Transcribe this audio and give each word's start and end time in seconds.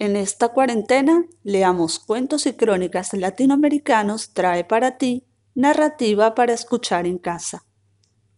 En 0.00 0.14
esta 0.14 0.50
cuarentena, 0.50 1.24
leamos 1.42 1.98
cuentos 1.98 2.46
y 2.46 2.52
crónicas 2.52 3.12
latinoamericanos 3.14 4.32
trae 4.32 4.62
para 4.62 4.96
ti 4.96 5.24
narrativa 5.56 6.36
para 6.36 6.52
escuchar 6.52 7.04
en 7.04 7.18
casa. 7.18 7.64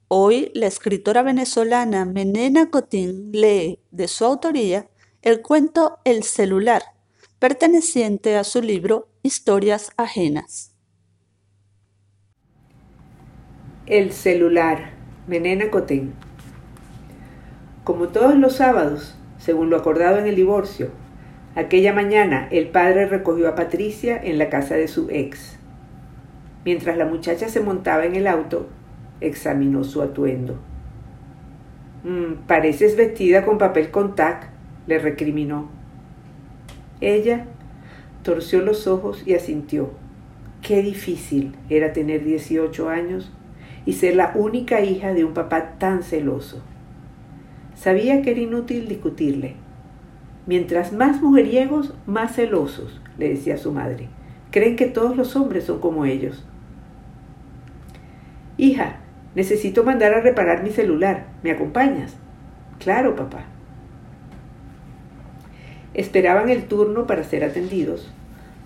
Hoy, 0.08 0.50
la 0.54 0.66
escritora 0.66 1.22
venezolana 1.22 2.06
Menena 2.06 2.70
Cotín 2.70 3.30
lee, 3.32 3.78
de 3.90 4.08
su 4.08 4.24
autoría, 4.24 4.88
el 5.20 5.42
cuento 5.42 5.98
El 6.04 6.22
celular, 6.22 6.82
perteneciente 7.38 8.38
a 8.38 8.44
su 8.44 8.62
libro 8.62 9.08
Historias 9.22 9.90
ajenas. 9.98 10.74
El 13.84 14.12
celular, 14.14 14.94
Menena 15.26 15.70
Cotín. 15.70 16.14
Como 17.84 18.08
todos 18.08 18.34
los 18.34 18.56
sábados, 18.56 19.14
según 19.38 19.68
lo 19.68 19.76
acordado 19.76 20.16
en 20.16 20.26
el 20.26 20.36
divorcio, 20.36 20.90
Aquella 21.56 21.92
mañana 21.92 22.46
el 22.52 22.68
padre 22.68 23.06
recogió 23.06 23.48
a 23.48 23.56
Patricia 23.56 24.16
en 24.22 24.38
la 24.38 24.48
casa 24.48 24.76
de 24.76 24.86
su 24.86 25.10
ex. 25.10 25.58
Mientras 26.64 26.96
la 26.96 27.06
muchacha 27.06 27.48
se 27.48 27.58
montaba 27.58 28.04
en 28.04 28.14
el 28.14 28.28
auto, 28.28 28.68
examinó 29.20 29.82
su 29.82 30.00
atuendo. 30.00 30.60
Mm, 32.04 32.46
pareces 32.46 32.96
vestida 32.96 33.44
con 33.44 33.58
papel 33.58 33.90
contact, 33.90 34.44
le 34.86 35.00
recriminó. 35.00 35.68
Ella 37.00 37.46
torció 38.22 38.60
los 38.60 38.86
ojos 38.86 39.24
y 39.26 39.34
asintió. 39.34 39.90
Qué 40.62 40.82
difícil 40.82 41.56
era 41.68 41.92
tener 41.92 42.22
18 42.22 42.88
años 42.88 43.32
y 43.86 43.94
ser 43.94 44.14
la 44.14 44.32
única 44.36 44.82
hija 44.82 45.14
de 45.14 45.24
un 45.24 45.34
papá 45.34 45.78
tan 45.78 46.04
celoso. 46.04 46.62
Sabía 47.74 48.22
que 48.22 48.30
era 48.30 48.40
inútil 48.40 48.86
discutirle 48.86 49.56
Mientras 50.50 50.92
más 50.92 51.22
mujeriegos, 51.22 51.94
más 52.06 52.34
celosos, 52.34 53.00
le 53.18 53.28
decía 53.28 53.56
su 53.56 53.70
madre. 53.70 54.08
Creen 54.50 54.74
que 54.74 54.86
todos 54.86 55.16
los 55.16 55.36
hombres 55.36 55.62
son 55.62 55.78
como 55.78 56.06
ellos. 56.06 56.44
Hija, 58.56 58.96
necesito 59.36 59.84
mandar 59.84 60.12
a 60.12 60.20
reparar 60.20 60.64
mi 60.64 60.70
celular. 60.70 61.26
¿Me 61.44 61.52
acompañas? 61.52 62.16
Claro, 62.80 63.14
papá. 63.14 63.44
Esperaban 65.94 66.48
el 66.48 66.64
turno 66.64 67.06
para 67.06 67.22
ser 67.22 67.44
atendidos 67.44 68.12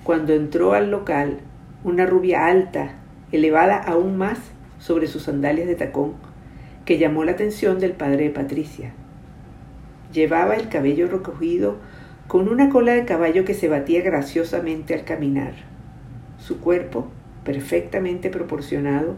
cuando 0.05 0.33
entró 0.33 0.73
al 0.73 0.91
local 0.91 1.41
una 1.85 2.07
rubia 2.07 2.47
alta, 2.47 2.93
elevada 3.31 3.77
aún 3.77 4.17
más 4.17 4.39
sobre 4.79 5.07
sus 5.07 5.25
sandalias 5.25 5.67
de 5.67 5.75
tacón, 5.75 6.15
que 6.87 6.97
llamó 6.97 7.25
la 7.25 7.33
atención 7.33 7.79
del 7.79 7.93
padre 7.93 8.25
de 8.25 8.31
Patricia. 8.31 8.95
Llevaba 10.15 10.55
el 10.55 10.69
cabello 10.69 11.09
recogido 11.09 11.75
con 12.29 12.49
una 12.49 12.71
cola 12.71 12.93
de 12.93 13.05
caballo 13.05 13.45
que 13.45 13.53
se 13.53 13.69
batía 13.69 14.01
graciosamente 14.01 14.95
al 14.95 15.05
caminar. 15.05 15.55
Su 16.39 16.61
cuerpo, 16.61 17.09
perfectamente 17.45 18.31
proporcionado, 18.31 19.17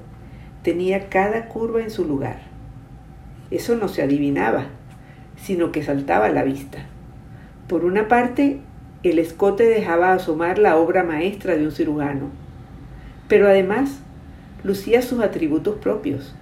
tenía 0.63 1.11
cada 1.11 1.49
curva 1.49 1.83
en 1.83 1.91
su 1.91 2.07
lugar. 2.07 2.39
Eso 3.51 3.77
no 3.77 3.89
se 3.89 4.01
adivinaba, 4.01 4.69
sino 5.37 5.71
que 5.71 5.83
saltaba 5.83 6.27
a 6.27 6.31
la 6.31 6.45
vista. 6.45 6.79
Por 7.69 7.85
una 7.85 8.09
parte, 8.09 8.61
el 9.03 9.19
escote 9.19 9.65
dejaba 9.65 10.15
asomar 10.15 10.59
la 10.59 10.79
obra 10.79 11.05
maestra 11.05 11.57
de 11.57 11.67
un 11.67 11.73
cirujano, 11.73 12.31
pero 13.29 13.49
además 13.49 14.01
lucía 14.65 15.03
sus 15.03 15.21
atributos 15.21 15.77
propios, 15.77 16.35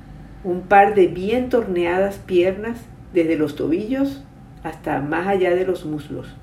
un 0.45 0.61
par 0.61 0.95
de 0.95 1.09
bien 1.09 1.49
torneadas 1.49 2.19
piernas 2.19 2.79
desde 3.13 3.37
los 3.37 3.57
tobillos 3.57 4.23
hasta 4.65 5.01
más 5.01 5.29
allá 5.29 5.55
de 5.55 5.65
los 5.65 5.85
muslos 5.85 6.35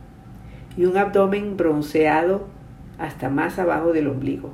y 0.77 0.85
un 0.85 0.95
abdomen 0.95 1.57
bronceado 1.57 2.47
hasta 2.97 3.29
más 3.29 3.59
abajo 3.59 3.91
del 3.91 4.07
ombligo. 4.07 4.53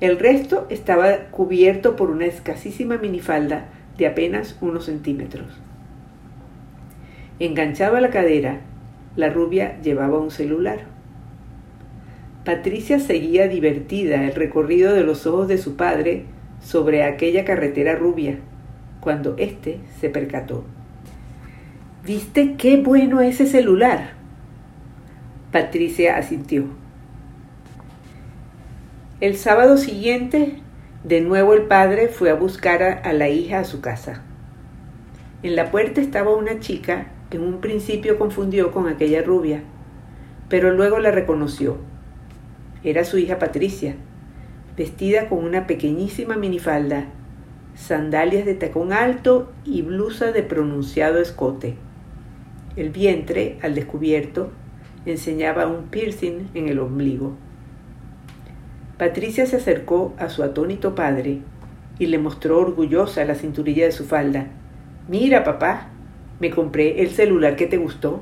El 0.00 0.18
resto 0.18 0.66
estaba 0.68 1.16
cubierto 1.30 1.96
por 1.96 2.10
una 2.10 2.26
escasísima 2.26 2.98
minifalda 2.98 3.68
de 3.96 4.06
apenas 4.06 4.58
unos 4.60 4.84
centímetros. 4.84 5.46
Enganchado 7.38 7.96
a 7.96 8.00
la 8.00 8.10
cadera, 8.10 8.60
la 9.14 9.30
rubia 9.30 9.80
llevaba 9.80 10.18
un 10.18 10.30
celular. 10.30 10.80
Patricia 12.44 12.98
seguía 12.98 13.48
divertida 13.48 14.24
el 14.24 14.34
recorrido 14.34 14.92
de 14.92 15.02
los 15.02 15.26
ojos 15.26 15.48
de 15.48 15.58
su 15.58 15.76
padre 15.76 16.24
sobre 16.62 17.02
aquella 17.04 17.44
carretera 17.44 17.94
rubia, 17.94 18.38
cuando 19.00 19.34
éste 19.38 19.80
se 20.00 20.10
percató. 20.10 20.64
¿Viste 22.06 22.54
qué 22.56 22.76
bueno 22.76 23.20
ese 23.20 23.46
celular? 23.46 24.10
Patricia 25.50 26.16
asintió. 26.16 26.66
El 29.20 29.34
sábado 29.34 29.76
siguiente, 29.76 30.60
de 31.02 31.20
nuevo 31.20 31.52
el 31.52 31.62
padre 31.62 32.06
fue 32.06 32.30
a 32.30 32.34
buscar 32.34 32.84
a, 33.02 33.12
la 33.12 33.28
hija 33.28 33.58
a 33.58 33.64
su 33.64 33.80
casa. 33.80 34.22
En 35.42 35.56
la 35.56 35.72
puerta 35.72 36.00
estaba 36.00 36.32
una 36.32 36.60
chica 36.60 37.08
que 37.28 37.38
en 37.38 37.42
un 37.42 37.60
principio 37.60 38.20
confundió 38.20 38.70
con 38.70 38.86
aquella 38.86 39.22
rubia, 39.22 39.64
pero 40.48 40.72
luego 40.74 41.00
la 41.00 41.10
reconoció. 41.10 41.76
Era 42.84 43.02
su 43.02 43.18
hija 43.18 43.40
Patricia, 43.40 43.96
vestida 44.76 45.28
con 45.28 45.42
una 45.42 45.66
pequeñísima 45.66 46.36
minifalda, 46.36 47.06
sandalias 47.74 48.44
de 48.44 48.54
tacón 48.54 48.92
alto 48.92 49.50
y 49.64 49.82
blusa 49.82 50.30
de 50.30 50.44
pronunciado 50.44 51.20
escote. 51.20 51.74
El 52.76 52.90
vientre, 52.90 53.58
al 53.62 53.74
descubierto, 53.74 54.50
enseñaba 55.06 55.66
un 55.66 55.84
piercing 55.86 56.50
en 56.52 56.68
el 56.68 56.78
ombligo. 56.78 57.34
Patricia 58.98 59.46
se 59.46 59.56
acercó 59.56 60.14
a 60.18 60.28
su 60.28 60.42
atónito 60.42 60.94
padre 60.94 61.40
y 61.98 62.06
le 62.06 62.18
mostró 62.18 62.58
orgullosa 62.58 63.24
la 63.24 63.34
cinturilla 63.34 63.86
de 63.86 63.92
su 63.92 64.04
falda. 64.04 64.48
Mira, 65.08 65.42
papá, 65.42 65.88
me 66.38 66.50
compré 66.50 67.00
el 67.02 67.10
celular 67.10 67.56
que 67.56 67.66
te 67.66 67.78
gustó. 67.78 68.20